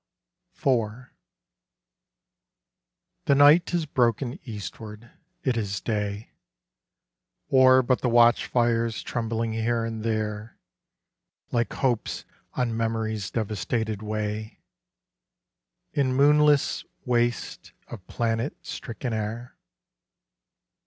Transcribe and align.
4 0.53 1.13
The 3.25 3.35
night 3.35 3.71
is 3.71 3.85
broken 3.85 4.39
eastward; 4.45 5.11
is 5.43 5.77
it 5.77 5.83
day, 5.85 6.31
Or 7.49 7.83
but 7.83 8.01
the 8.01 8.09
watchfires 8.09 9.03
trembling 9.03 9.53
here 9.53 9.85
and 9.85 10.03
there, 10.03 10.57
Like 11.51 11.71
hopes 11.73 12.25
on 12.53 12.75
memory's 12.75 13.29
devastated 13.29 14.01
way, 14.01 14.59
In 15.93 16.15
moonless 16.15 16.83
wastes 17.05 17.71
of 17.85 18.07
planet 18.07 18.55
stricken 18.65 19.13
air? 19.13 19.55